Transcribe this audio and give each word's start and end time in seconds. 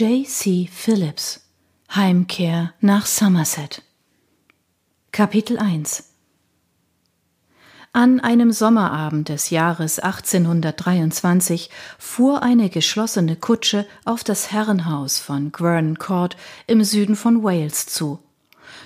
J. 0.00 0.24
C. 0.28 0.68
Phillips 0.72 1.40
Heimkehr 1.92 2.72
nach 2.80 3.04
Somerset 3.04 3.82
Kapitel 5.10 5.58
1 5.58 6.10
An 7.92 8.20
einem 8.20 8.52
Sommerabend 8.52 9.28
des 9.28 9.50
Jahres 9.50 9.98
1823 9.98 11.68
fuhr 11.98 12.44
eine 12.44 12.70
geschlossene 12.70 13.34
Kutsche 13.34 13.86
auf 14.04 14.22
das 14.22 14.52
Herrenhaus 14.52 15.18
von 15.18 15.50
Gwern 15.50 15.98
Court 15.98 16.36
im 16.68 16.84
Süden 16.84 17.16
von 17.16 17.42
Wales 17.42 17.86
zu. 17.86 18.20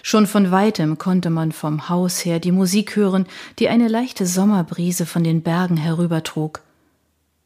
Schon 0.03 0.27
von 0.27 0.51
weitem 0.51 0.97
konnte 0.97 1.29
man 1.29 1.53
vom 1.53 1.91
Haus 1.91 2.25
her 2.25 2.39
die 2.39 2.53
Musik 2.53 2.97
hören, 2.97 3.27
die 3.59 3.69
eine 3.69 3.89
leichte 3.89 4.25
Sommerbrise 4.25 5.05
von 5.05 5.23
den 5.23 5.43
Bergen 5.43 5.77
herübertrug. 5.77 6.63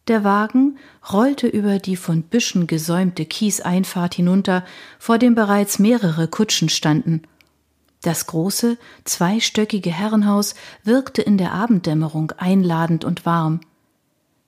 Der 0.09 0.23
Wagen 0.23 0.79
rollte 1.12 1.48
über 1.48 1.79
die 1.79 1.96
von 1.96 2.22
Büschen 2.22 2.66
gesäumte 2.68 3.25
Kieseinfahrt 3.25 4.14
hinunter, 4.14 4.64
vor 4.99 5.18
dem 5.18 5.35
bereits 5.35 5.79
mehrere 5.79 6.29
Kutschen 6.29 6.68
standen. 6.68 7.22
Das 8.03 8.27
große, 8.27 8.79
zweistöckige 9.04 9.90
Herrenhaus 9.90 10.54
wirkte 10.85 11.22
in 11.22 11.39
der 11.39 11.53
Abenddämmerung 11.53 12.30
einladend 12.39 13.04
und 13.04 13.27
warm. 13.27 13.61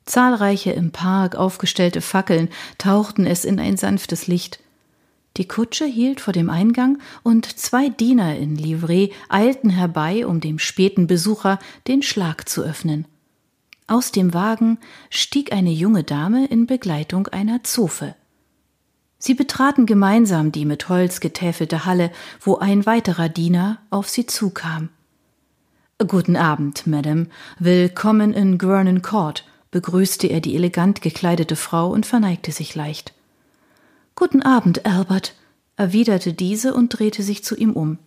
Zahlreiche 0.05 0.70
im 0.70 0.92
Park 0.92 1.34
aufgestellte 1.34 2.01
Fackeln 2.01 2.51
tauchten 2.79 3.27
es 3.27 3.45
in 3.45 3.59
ein 3.59 3.77
sanftes 3.77 4.29
Licht. 4.29 4.60
Die 5.37 5.48
Kutsche 5.48 5.84
hielt 5.84 6.20
vor 6.20 6.32
dem 6.32 6.51
Eingang 6.51 6.98
und 7.24 7.46
zwei 7.46 7.88
Diener 7.88 8.37
in 8.37 8.54
Livree 8.54 9.10
eilten 9.29 9.70
herbei, 9.70 10.24
um 10.24 10.40
dem 10.40 10.60
späten 10.60 11.09
Besucher 11.09 11.59
den 11.88 12.02
Schlag 12.02 12.48
zu 12.48 12.62
öffnen. 12.62 13.06
Aus 13.88 14.12
dem 14.12 14.34
Wagen 14.34 14.78
stieg 15.09 15.51
eine 15.51 15.70
junge 15.70 16.05
Dame 16.05 16.45
in 16.46 16.66
Begleitung 16.66 17.27
einer 17.29 17.65
Zofe. 17.65 18.15
Sie 19.19 19.33
betraten 19.33 19.87
gemeinsam 19.87 20.52
die 20.52 20.66
mit 20.66 20.91
Holz 20.91 21.20
getäfelte 21.20 21.87
Halle, 21.87 22.12
wo 22.38 22.59
ein 22.59 22.85
weiterer 22.85 23.30
Diener 23.30 23.79
auf 23.88 24.10
sie 24.10 24.27
zukam. 24.27 24.90
Guten 26.07 26.37
Abend, 26.37 26.87
Madame. 26.87 27.29
Willkommen 27.59 28.35
in 28.35 28.59
Gwernon 28.59 29.01
Court, 29.01 29.45
begrüßte 29.71 30.27
er 30.27 30.43
die 30.43 30.55
elegant 30.55 31.01
gekleidete 31.01 31.57
Frau 31.57 31.90
und 31.90 32.05
verneigte 32.05 32.52
sich 32.52 32.74
leicht. 32.74 33.15
Guten 34.15 34.43
Abend, 34.43 34.84
Albert, 34.84 35.34
erwiderte 35.77 36.34
diese 36.34 36.74
und 36.74 36.90
drehte 36.90 37.23
sich 37.23 37.43
zu 37.43 37.57
ihm 37.57 37.73
um. 37.73 37.99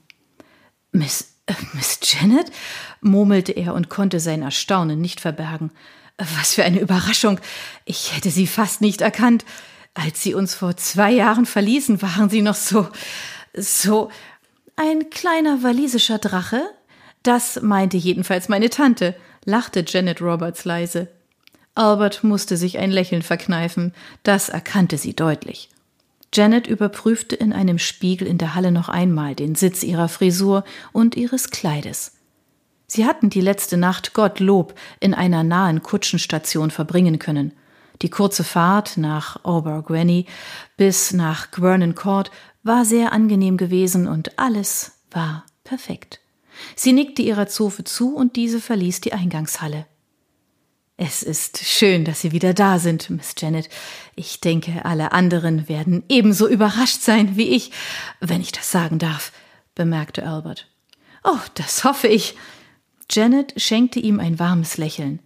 Miss 0.92 1.31
Miss 1.74 2.00
Janet? 2.04 2.52
murmelte 3.02 3.52
er 3.52 3.74
und 3.74 3.90
konnte 3.90 4.20
sein 4.20 4.42
Erstaunen 4.42 5.02
nicht 5.02 5.20
verbergen. 5.22 5.72
Was 6.18 6.54
für 6.54 6.64
eine 6.64 6.80
Überraschung. 6.80 7.40
Ich 7.86 8.16
hätte 8.16 8.30
Sie 8.30 8.48
fast 8.48 8.82
nicht 8.82 9.02
erkannt. 9.02 9.46
Als 9.94 10.22
Sie 10.22 10.34
uns 10.34 10.54
vor 10.54 10.78
zwei 10.78 11.12
Jahren 11.12 11.46
verließen, 11.46 12.02
waren 12.02 12.30
Sie 12.30 12.42
noch 12.42 12.56
so, 12.56 12.88
so 13.54 14.10
ein 14.76 15.10
kleiner 15.10 15.64
walisischer 15.64 16.20
Drache? 16.20 16.62
Das 17.24 17.62
meinte 17.62 17.98
jedenfalls 17.98 18.50
meine 18.50 18.70
Tante, 18.70 19.16
lachte 19.46 19.84
Janet 19.88 20.22
Roberts 20.22 20.66
leise. 20.66 21.08
Albert 21.76 22.24
musste 22.24 22.58
sich 22.58 22.78
ein 22.78 22.92
Lächeln 22.92 23.22
verkneifen, 23.22 23.94
das 24.24 24.50
erkannte 24.50 24.98
sie 24.98 25.16
deutlich. 25.16 25.70
Janet 26.34 26.68
überprüfte 26.68 27.36
in 27.36 27.52
einem 27.52 27.78
Spiegel 27.78 28.28
in 28.28 28.38
der 28.38 28.56
Halle 28.56 28.72
noch 28.72 28.88
einmal 28.88 29.36
den 29.36 29.56
Sitz 29.56 29.84
ihrer 29.84 30.08
Frisur 30.08 30.64
und 30.94 31.16
ihres 31.18 31.50
Kleides. 31.50 32.14
Sie 32.88 33.06
hatten 33.06 33.30
die 33.30 33.42
letzte 33.42 33.78
Nacht 33.78 34.14
Gottlob 34.14 34.74
in 35.00 35.14
einer 35.14 35.44
nahen 35.44 35.82
Kutschenstation 35.82 36.72
verbringen 36.72 37.20
können. 37.20 37.54
Die 38.02 38.10
kurze 38.10 38.44
Fahrt 38.44 38.98
nach 38.98 39.44
Abergwenny 39.46 40.26
bis 40.78 41.14
nach 41.14 41.52
Gwernon 41.52 41.96
Court 41.96 42.32
war 42.64 42.86
sehr 42.86 43.14
angenehm 43.14 43.58
gewesen 43.58 44.08
und 44.08 44.40
alles 44.40 44.94
war 45.12 45.46
perfekt. 45.64 46.20
Sie 46.76 46.94
nickte 46.94 47.22
ihrer 47.22 47.48
Zofe 47.48 47.84
zu 47.84 48.16
und 48.16 48.36
diese 48.36 48.60
verließ 48.60 49.02
die 49.02 49.14
Eingangshalle. 49.14 49.86
Es 51.04 51.24
ist 51.24 51.66
schön, 51.66 52.06
dass 52.06 52.22
Sie 52.22 52.32
wieder 52.32 52.54
da 52.54 52.78
sind, 52.78 53.10
Miss 53.10 53.34
Janet. 53.36 53.70
Ich 54.16 54.40
denke, 54.40 54.86
alle 54.86 55.14
anderen 55.14 55.68
werden 55.68 56.04
ebenso 56.10 56.48
überrascht 56.48 57.02
sein 57.02 57.38
wie 57.38 57.56
ich, 57.56 57.72
wenn 58.20 58.40
ich 58.40 58.52
das 58.52 58.70
sagen 58.70 59.00
darf, 59.00 59.32
bemerkte 59.74 60.28
Albert. 60.28 60.68
Oh, 61.24 61.40
das 61.56 61.86
hoffe 61.86 62.08
ich. 62.08 62.36
Janet 63.10 63.60
schenkte 63.60 64.00
ihm 64.00 64.20
ein 64.20 64.38
warmes 64.38 64.78
Lächeln. 64.78 65.18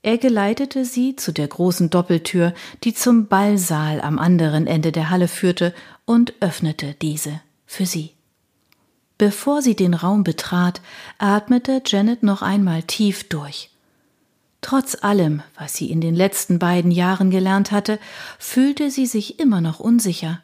Er 0.00 0.16
geleitete 0.16 0.86
sie 0.86 1.16
zu 1.16 1.32
der 1.32 1.48
großen 1.48 1.90
Doppeltür, 1.90 2.54
die 2.82 2.94
zum 2.94 3.26
Ballsaal 3.26 4.00
am 4.00 4.18
anderen 4.18 4.66
Ende 4.66 4.90
der 4.90 5.10
Halle 5.10 5.28
führte, 5.28 5.74
und 6.06 6.32
öffnete 6.40 6.94
diese 6.94 7.42
für 7.66 7.84
sie. 7.84 8.14
Bevor 9.18 9.60
sie 9.60 9.76
den 9.76 9.92
Raum 9.92 10.24
betrat, 10.24 10.80
atmete 11.18 11.82
Janet 11.84 12.22
noch 12.22 12.40
einmal 12.40 12.84
tief 12.84 13.28
durch. 13.28 13.69
Trotz 14.60 14.96
allem, 15.00 15.42
was 15.58 15.74
sie 15.74 15.90
in 15.90 16.00
den 16.00 16.14
letzten 16.14 16.58
beiden 16.58 16.90
Jahren 16.90 17.30
gelernt 17.30 17.72
hatte, 17.72 17.98
fühlte 18.38 18.90
sie 18.90 19.06
sich 19.06 19.38
immer 19.40 19.60
noch 19.60 19.80
unsicher. 19.80 20.42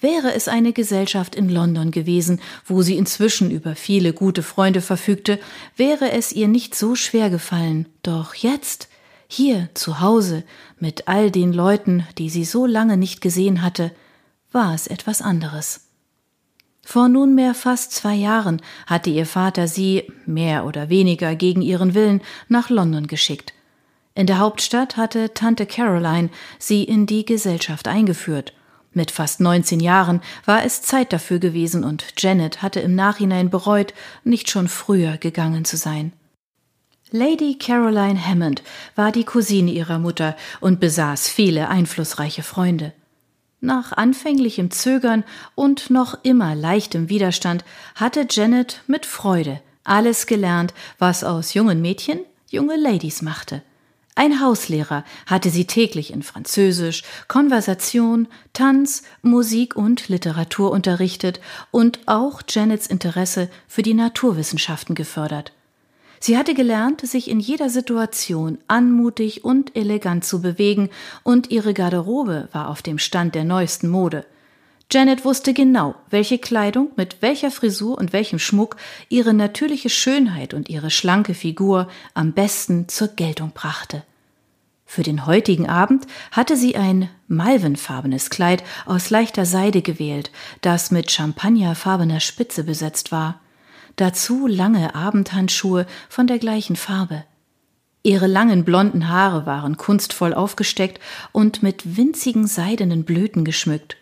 Wäre 0.00 0.32
es 0.32 0.46
eine 0.46 0.72
Gesellschaft 0.72 1.34
in 1.34 1.48
London 1.48 1.90
gewesen, 1.90 2.40
wo 2.64 2.82
sie 2.82 2.96
inzwischen 2.96 3.50
über 3.50 3.74
viele 3.74 4.12
gute 4.12 4.42
Freunde 4.44 4.80
verfügte, 4.80 5.40
wäre 5.76 6.12
es 6.12 6.32
ihr 6.32 6.46
nicht 6.46 6.74
so 6.76 6.94
schwer 6.94 7.30
gefallen. 7.30 7.86
Doch 8.02 8.34
jetzt, 8.34 8.88
hier 9.26 9.68
zu 9.74 10.00
Hause, 10.00 10.44
mit 10.78 11.08
all 11.08 11.32
den 11.32 11.52
Leuten, 11.52 12.06
die 12.16 12.30
sie 12.30 12.44
so 12.44 12.64
lange 12.64 12.96
nicht 12.96 13.20
gesehen 13.20 13.62
hatte, 13.62 13.90
war 14.52 14.72
es 14.72 14.86
etwas 14.86 15.20
anderes. 15.20 15.87
Vor 16.90 17.10
nunmehr 17.10 17.52
fast 17.52 17.92
zwei 17.92 18.14
Jahren 18.14 18.62
hatte 18.86 19.10
ihr 19.10 19.26
Vater 19.26 19.68
sie, 19.68 20.10
mehr 20.24 20.64
oder 20.64 20.88
weniger 20.88 21.34
gegen 21.34 21.60
ihren 21.60 21.92
Willen, 21.92 22.22
nach 22.48 22.70
London 22.70 23.08
geschickt. 23.08 23.52
In 24.14 24.26
der 24.26 24.38
Hauptstadt 24.38 24.96
hatte 24.96 25.34
Tante 25.34 25.66
Caroline 25.66 26.30
sie 26.58 26.84
in 26.84 27.04
die 27.04 27.26
Gesellschaft 27.26 27.88
eingeführt. 27.88 28.54
Mit 28.94 29.10
fast 29.10 29.38
19 29.38 29.80
Jahren 29.80 30.22
war 30.46 30.64
es 30.64 30.80
Zeit 30.80 31.12
dafür 31.12 31.38
gewesen 31.38 31.84
und 31.84 32.06
Janet 32.16 32.62
hatte 32.62 32.80
im 32.80 32.94
Nachhinein 32.94 33.50
bereut, 33.50 33.92
nicht 34.24 34.48
schon 34.48 34.66
früher 34.66 35.18
gegangen 35.18 35.66
zu 35.66 35.76
sein. 35.76 36.14
Lady 37.10 37.58
Caroline 37.58 38.26
Hammond 38.26 38.62
war 38.94 39.12
die 39.12 39.24
Cousine 39.24 39.70
ihrer 39.72 39.98
Mutter 39.98 40.36
und 40.62 40.80
besaß 40.80 41.28
viele 41.28 41.68
einflussreiche 41.68 42.42
Freunde. 42.42 42.94
Nach 43.60 43.92
anfänglichem 43.92 44.70
Zögern 44.70 45.24
und 45.54 45.90
noch 45.90 46.18
immer 46.22 46.54
leichtem 46.54 47.08
Widerstand 47.08 47.64
hatte 47.96 48.26
Janet 48.30 48.82
mit 48.86 49.04
Freude 49.04 49.60
alles 49.88 50.26
gelernt, 50.26 50.74
was 50.98 51.24
aus 51.24 51.54
jungen 51.54 51.80
Mädchen 51.80 52.20
junge 52.50 52.76
Ladies 52.76 53.22
machte. 53.22 53.62
Ein 54.14 54.40
Hauslehrer 54.40 55.04
hatte 55.26 55.48
sie 55.48 55.66
täglich 55.66 56.12
in 56.12 56.22
Französisch, 56.22 57.04
Konversation, 57.28 58.26
Tanz, 58.52 59.04
Musik 59.22 59.76
und 59.76 60.08
Literatur 60.08 60.72
unterrichtet 60.72 61.40
und 61.70 62.00
auch 62.06 62.42
Janets 62.48 62.86
Interesse 62.86 63.48
für 63.68 63.82
die 63.82 63.94
Naturwissenschaften 63.94 64.94
gefördert. 64.94 65.52
Sie 66.20 66.36
hatte 66.36 66.54
gelernt, 66.54 67.06
sich 67.06 67.30
in 67.30 67.40
jeder 67.40 67.70
Situation 67.70 68.58
anmutig 68.66 69.44
und 69.44 69.76
elegant 69.76 70.24
zu 70.24 70.40
bewegen, 70.40 70.90
und 71.22 71.50
ihre 71.50 71.74
Garderobe 71.74 72.48
war 72.52 72.68
auf 72.68 72.82
dem 72.82 72.98
Stand 72.98 73.34
der 73.34 73.44
neuesten 73.44 73.88
Mode. 73.88 74.24
Janet 74.90 75.24
wusste 75.24 75.52
genau, 75.52 75.94
welche 76.08 76.38
Kleidung 76.38 76.90
mit 76.96 77.20
welcher 77.20 77.50
Frisur 77.50 77.98
und 77.98 78.14
welchem 78.14 78.38
Schmuck 78.38 78.76
ihre 79.10 79.34
natürliche 79.34 79.90
Schönheit 79.90 80.54
und 80.54 80.70
ihre 80.70 80.90
schlanke 80.90 81.34
Figur 81.34 81.88
am 82.14 82.32
besten 82.32 82.88
zur 82.88 83.08
Geltung 83.08 83.52
brachte. 83.52 84.02
Für 84.86 85.02
den 85.02 85.26
heutigen 85.26 85.68
Abend 85.68 86.06
hatte 86.32 86.56
sie 86.56 86.74
ein 86.74 87.10
malvenfarbenes 87.26 88.30
Kleid 88.30 88.64
aus 88.86 89.10
leichter 89.10 89.44
Seide 89.44 89.82
gewählt, 89.82 90.30
das 90.62 90.90
mit 90.90 91.10
champagnerfarbener 91.10 92.20
Spitze 92.20 92.64
besetzt 92.64 93.12
war 93.12 93.40
dazu 94.00 94.46
lange 94.46 94.94
Abendhandschuhe 94.94 95.86
von 96.08 96.26
der 96.26 96.38
gleichen 96.38 96.76
Farbe. 96.76 97.24
Ihre 98.02 98.26
langen 98.26 98.64
blonden 98.64 99.08
Haare 99.08 99.44
waren 99.44 99.76
kunstvoll 99.76 100.32
aufgesteckt 100.32 101.00
und 101.32 101.62
mit 101.62 101.96
winzigen 101.96 102.46
seidenen 102.46 103.04
Blüten 103.04 103.44
geschmückt. 103.44 103.96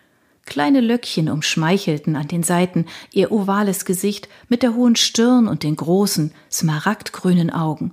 Kleine 0.45 0.81
Löckchen 0.81 1.29
umschmeichelten 1.29 2.15
an 2.15 2.29
den 2.29 2.45
Seiten 2.45 2.87
ihr 3.11 3.33
ovales 3.33 3.85
Gesicht 3.85 4.29
mit 4.49 4.63
der 4.63 4.75
hohen 4.75 4.95
Stirn 4.95 5.49
und 5.49 5.65
den 5.65 5.75
großen, 5.75 6.33
smaragdgrünen 6.53 7.51
Augen. 7.51 7.93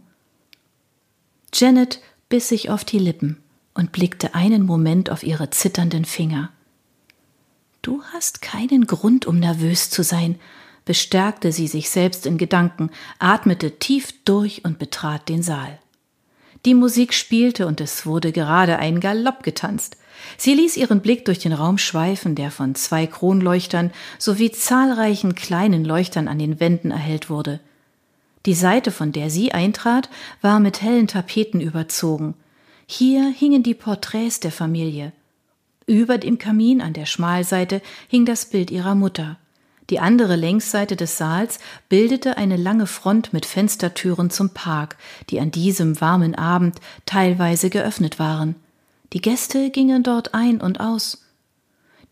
Janet 1.52 2.00
biss 2.30 2.50
sich 2.50 2.70
auf 2.70 2.86
die 2.86 3.00
Lippen 3.00 3.42
und 3.74 3.92
blickte 3.92 4.36
einen 4.36 4.66
Moment 4.66 5.10
auf 5.10 5.24
ihre 5.24 5.50
zitternden 5.50 6.06
Finger. 6.06 6.52
Du 7.82 8.04
hast 8.14 8.42
keinen 8.42 8.86
Grund, 8.86 9.26
um 9.26 9.40
nervös 9.40 9.90
zu 9.90 10.04
sein, 10.04 10.40
bestärkte 10.86 11.52
sie 11.52 11.68
sich 11.68 11.90
selbst 11.90 12.26
in 12.26 12.38
Gedanken, 12.38 12.90
atmete 13.20 13.80
tief 13.80 14.14
durch 14.26 14.66
und 14.66 14.80
betrat 14.80 15.30
den 15.30 15.42
Saal. 15.42 15.80
Die 16.66 16.76
Musik 16.76 17.14
spielte 17.14 17.68
und 17.68 17.82
es 17.82 18.06
wurde 18.06 18.32
gerade 18.32 18.80
ein 18.80 19.00
Galopp 19.00 19.44
getanzt. 19.44 19.98
Sie 20.38 20.54
ließ 20.54 20.78
ihren 20.78 21.02
Blick 21.02 21.26
durch 21.26 21.40
den 21.40 21.52
Raum 21.52 21.78
schweifen, 21.78 22.36
der 22.36 22.52
von 22.52 22.76
zwei 22.76 23.06
Kronleuchtern 23.08 23.92
sowie 24.18 24.52
zahlreichen 24.52 25.36
kleinen 25.36 25.84
Leuchtern 25.84 26.28
an 26.28 26.40
den 26.40 26.60
Wänden 26.60 26.92
erhellt 26.92 27.30
wurde. 27.30 27.60
Die 28.46 28.54
Seite, 28.54 28.92
von 28.92 29.12
der 29.12 29.30
sie 29.30 29.54
eintrat, 29.54 30.10
war 30.42 30.60
mit 30.60 30.82
hellen 30.82 31.08
Tapeten 31.08 31.62
überzogen. 31.62 32.36
Hier 32.86 33.30
hingen 33.30 33.64
die 33.64 33.74
Porträts 33.74 34.40
der 34.40 34.52
Familie. 34.52 35.12
Über 35.86 36.18
dem 36.18 36.38
Kamin 36.38 36.82
an 36.82 36.94
der 36.94 37.06
Schmalseite 37.06 37.82
hing 38.08 38.26
das 38.26 38.46
Bild 38.46 38.72
ihrer 38.72 38.96
Mutter. 38.96 39.38
Die 39.90 40.00
andere 40.00 40.36
Längsseite 40.36 40.96
des 40.96 41.18
Saals 41.18 41.60
bildete 41.90 42.38
eine 42.38 42.58
lange 42.58 42.88
Front 42.88 43.34
mit 43.34 43.46
Fenstertüren 43.46 44.30
zum 44.30 44.52
Park, 44.52 44.98
die 45.30 45.40
an 45.40 45.52
diesem 45.52 46.00
warmen 46.00 46.36
Abend 46.36 46.80
teilweise 47.06 47.70
geöffnet 47.70 48.20
waren. 48.20 48.56
Die 49.12 49.22
Gäste 49.22 49.70
gingen 49.70 50.04
dort 50.04 50.34
ein 50.34 50.62
und 50.62 50.80
aus. 50.80 51.20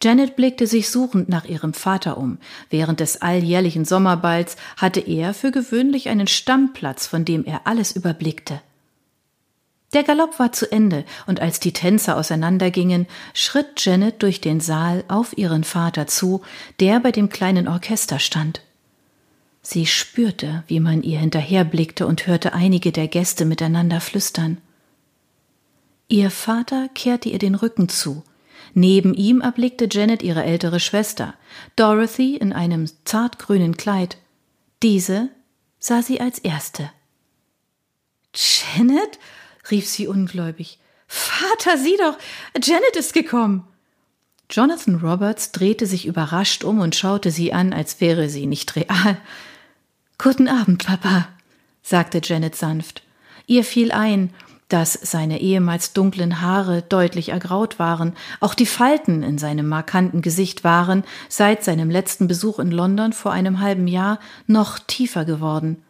Janet 0.03 0.35
blickte 0.35 0.65
sich 0.65 0.89
suchend 0.89 1.29
nach 1.29 1.45
ihrem 1.45 1.73
Vater 1.73 2.18
um. 2.18 2.39
Während 2.69 3.00
des 3.00 3.21
alljährlichen 3.21 3.85
Sommerballs 3.85 4.56
hatte 4.77 5.00
er 5.00 5.33
für 5.33 5.51
gewöhnlich 5.51 6.09
einen 6.09 6.27
Stammplatz, 6.27 7.06
von 7.06 7.23
dem 7.23 7.45
er 7.45 7.68
alles 7.68 7.95
überblickte. 7.95 8.62
Der 9.94 10.04
Galopp 10.04 10.40
war 10.40 10.54
zu 10.54 10.72
Ende, 10.72 11.04
und 11.28 11.42
als 11.42 11.60
die 11.60 11.74
Tänzer 11.74 12.18
auseinandergingen, 12.18 13.08
schritt 13.34 13.84
Janet 13.84 14.24
durch 14.24 14.40
den 14.40 14.62
Saal 14.62 15.04
auf 15.10 15.38
ihren 15.38 15.64
Vater 15.64 16.08
zu, 16.08 16.42
der 16.80 17.00
bei 17.02 17.12
dem 17.12 17.30
kleinen 17.30 17.68
Orchester 17.68 18.20
stand. 18.20 18.62
Sie 19.62 19.86
spürte, 19.86 20.64
wie 20.68 20.80
man 20.80 21.04
ihr 21.04 21.20
hinterherblickte 21.20 22.08
und 22.08 22.26
hörte 22.26 22.54
einige 22.54 22.92
der 22.92 23.08
Gäste 23.08 23.46
miteinander 23.46 24.02
flüstern. 24.02 24.58
Ihr 26.08 26.32
Vater 26.32 26.90
kehrte 26.94 27.30
ihr 27.30 27.40
den 27.40 27.56
Rücken 27.56 27.88
zu. 27.88 28.24
Neben 28.74 29.14
ihm 29.14 29.42
erblickte 29.42 29.88
Janet 29.92 30.24
ihre 30.24 30.44
ältere 30.44 30.80
Schwester, 30.80 31.36
Dorothy 31.76 32.38
in 32.38 32.54
einem 32.54 32.90
zartgrünen 33.06 33.76
Kleid. 33.76 34.18
Diese 34.82 35.30
sah 35.80 36.02
sie 36.02 36.22
als 36.22 36.40
erste. 36.40 36.90
Janet? 38.34 39.20
Rief 39.71 39.88
sie 39.88 40.07
ungläubig. 40.07 40.77
Vater, 41.07 41.77
sieh 41.77 41.97
doch, 41.97 42.18
Janet 42.62 42.95
ist 42.95 43.13
gekommen. 43.13 43.68
Jonathan 44.50 44.95
Roberts 44.95 45.51
drehte 45.51 45.85
sich 45.85 46.06
überrascht 46.06 46.63
um 46.63 46.79
und 46.79 46.95
schaute 46.95 47.31
sie 47.31 47.53
an, 47.53 47.73
als 47.73 48.01
wäre 48.01 48.29
sie 48.29 48.45
nicht 48.45 48.75
real. 48.75 49.18
Guten 50.18 50.47
Abend, 50.47 50.85
Papa, 50.85 51.29
sagte 51.81 52.21
Janet 52.23 52.56
sanft. 52.56 53.01
Ihr 53.47 53.63
fiel 53.63 53.91
ein, 53.91 54.31
dass 54.71 54.94
seine 54.94 55.41
ehemals 55.41 55.91
dunklen 55.94 56.41
Haare 56.41 56.81
deutlich 56.81 57.29
ergraut 57.29 57.79
waren, 57.79 58.13
auch 58.39 58.53
die 58.53 58.65
Falten 58.65 59.23
in 59.23 59.38
seinem 59.38 59.68
markanten 59.68 60.21
Gesicht 60.21 60.63
waren 60.63 61.03
seit 61.27 61.63
seinem 61.63 61.89
letzten 61.89 62.27
Besuch 62.27 62.59
in 62.59 62.71
London 62.71 63.12
vor 63.12 63.33
einem 63.33 63.59
halben 63.59 63.88
Jahr 63.88 64.19
noch 64.47 64.79
tiefer 64.79 65.25
geworden. 65.25 65.83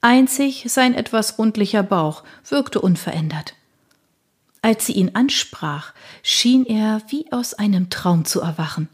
Einzig 0.00 0.66
sein 0.68 0.94
etwas 0.94 1.38
rundlicher 1.38 1.82
Bauch 1.82 2.22
wirkte 2.48 2.80
unverändert. 2.80 3.54
Als 4.62 4.86
sie 4.86 4.92
ihn 4.92 5.12
ansprach, 5.14 5.92
schien 6.22 6.66
er 6.66 7.00
wie 7.08 7.30
aus 7.32 7.54
einem 7.54 7.90
Traum 7.90 8.24
zu 8.24 8.40
erwachen. 8.40 8.88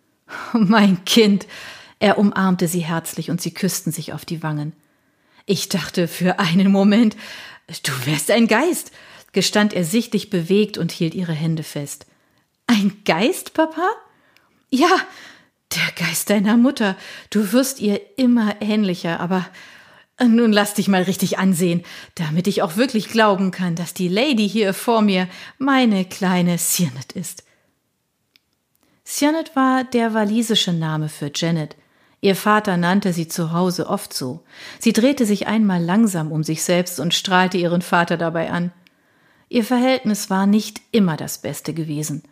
Mein 0.52 1.04
Kind, 1.04 1.46
er 1.98 2.18
umarmte 2.18 2.68
sie 2.68 2.80
herzlich 2.80 3.30
und 3.30 3.40
sie 3.40 3.52
küssten 3.52 3.92
sich 3.92 4.12
auf 4.12 4.24
die 4.24 4.42
Wangen. 4.42 4.72
Ich 5.46 5.68
dachte 5.68 6.08
für 6.08 6.38
einen 6.38 6.70
Moment, 6.70 7.16
du 7.82 7.92
wärst 8.06 8.30
ein 8.30 8.46
Geist, 8.46 8.92
gestand 9.32 9.72
er 9.72 9.84
sichtlich 9.84 10.30
bewegt 10.30 10.78
und 10.78 10.92
hielt 10.92 11.14
ihre 11.14 11.32
Hände 11.32 11.62
fest. 11.62 12.06
Ein 12.66 12.98
Geist, 13.04 13.54
Papa? 13.54 13.88
Ja, 14.70 14.90
der 15.74 16.06
Geist 16.06 16.30
deiner 16.30 16.56
Mutter. 16.56 16.96
Du 17.30 17.52
wirst 17.52 17.80
ihr 17.80 18.00
immer 18.18 18.60
ähnlicher, 18.60 19.20
aber 19.20 19.46
nun 20.26 20.52
lass 20.52 20.74
dich 20.74 20.88
mal 20.88 21.02
richtig 21.02 21.38
ansehen, 21.38 21.82
damit 22.14 22.46
ich 22.46 22.62
auch 22.62 22.76
wirklich 22.76 23.08
glauben 23.08 23.50
kann, 23.50 23.76
dass 23.76 23.94
die 23.94 24.08
Lady 24.08 24.48
hier 24.48 24.74
vor 24.74 25.02
mir 25.02 25.28
meine 25.58 26.04
kleine 26.04 26.58
Siernet 26.58 27.12
ist. 27.12 27.44
Siernet 29.04 29.54
war 29.56 29.84
der 29.84 30.14
walisische 30.14 30.72
Name 30.72 31.08
für 31.08 31.30
Janet. 31.34 31.76
Ihr 32.20 32.34
Vater 32.34 32.76
nannte 32.76 33.12
sie 33.12 33.28
zu 33.28 33.52
Hause 33.52 33.88
oft 33.88 34.12
so. 34.12 34.44
Sie 34.80 34.92
drehte 34.92 35.24
sich 35.24 35.46
einmal 35.46 35.82
langsam 35.82 36.32
um 36.32 36.42
sich 36.42 36.62
selbst 36.62 36.98
und 36.98 37.14
strahlte 37.14 37.56
ihren 37.56 37.80
Vater 37.80 38.16
dabei 38.16 38.50
an. 38.50 38.72
Ihr 39.48 39.64
Verhältnis 39.64 40.28
war 40.30 40.46
nicht 40.46 40.80
immer 40.90 41.16
das 41.16 41.38
Beste 41.38 41.72
gewesen. 41.72 42.22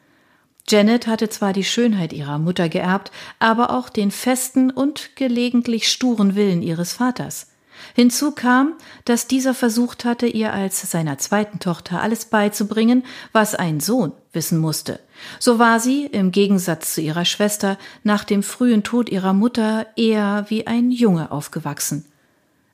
Janet 0.69 1.07
hatte 1.07 1.29
zwar 1.29 1.53
die 1.53 1.65
Schönheit 1.65 2.13
ihrer 2.13 2.39
Mutter 2.39 2.69
geerbt, 2.69 3.13
aber 3.39 3.71
auch 3.71 3.89
den 3.89 4.11
festen 4.11 4.71
und 4.71 5.15
gelegentlich 5.15 5.89
sturen 5.89 6.35
Willen 6.35 6.63
ihres 6.63 6.95
Vaters. 6.95 7.47
Hinzu 7.95 8.33
kam, 8.33 8.75
dass 9.05 9.27
dieser 9.27 9.55
versucht 9.55 10.05
hatte, 10.05 10.27
ihr 10.27 10.53
als 10.53 10.91
seiner 10.91 11.19
zweiten 11.19 11.59
Tochter 11.59 12.03
alles 12.03 12.27
beizubringen, 12.27 13.05
was 13.33 13.55
ein 13.55 13.81
Sohn 13.81 14.13
wissen 14.33 14.59
musste. 14.59 15.01
So 15.39 15.59
war 15.59 15.81
sie, 15.81 16.07
im 16.07 16.31
Gegensatz 16.31 16.95
zu 16.95 17.01
ihrer 17.01 17.25
Schwester, 17.25 17.79
nach 18.03 18.25
dem 18.25 18.43
frühen 18.43 18.83
Tod 18.83 19.09
ihrer 19.09 19.33
Mutter 19.33 19.87
eher 19.97 20.47
wie 20.49 20.67
ein 20.67 20.91
Junge 20.91 21.31
aufgewachsen. 21.33 22.05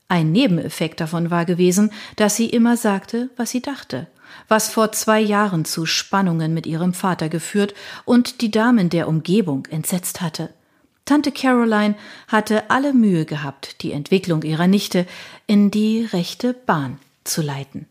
Ein 0.09 0.33
Nebeneffekt 0.33 1.01
davon 1.01 1.31
war 1.31 1.45
gewesen, 1.47 1.91
dass 2.17 2.37
sie 2.37 2.47
immer 2.47 2.77
sagte, 2.77 3.31
was 3.37 3.51
sie 3.51 3.63
dachte, 3.63 4.09
was 4.49 4.69
vor 4.69 4.93
zwei 4.93 5.21
Jahren 5.21 5.65
zu 5.65 5.87
Spannungen 5.87 6.53
mit 6.53 6.67
ihrem 6.67 6.93
Vater 6.93 7.29
geführt 7.29 7.75
und 8.05 8.41
die 8.43 8.51
Damen 8.51 8.91
der 8.91 9.09
Umgebung 9.09 9.67
entsetzt 9.71 10.21
hatte. 10.21 10.51
Tante 11.05 11.33
Caroline 11.33 11.97
hatte 12.29 12.71
alle 12.71 12.93
Mühe 12.93 13.25
gehabt, 13.25 13.83
die 13.83 13.93
Entwicklung 13.93 14.43
ihrer 14.43 14.67
Nichte 14.67 15.07
in 15.47 15.71
die 15.71 16.05
rechte 16.05 16.55
Bahn 16.55 16.99
zu 17.25 17.43
leiten. 17.43 17.87